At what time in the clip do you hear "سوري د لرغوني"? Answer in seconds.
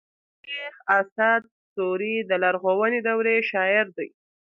1.73-2.99